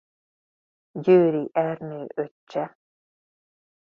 [0.99, 2.77] Győri Ernő öccse.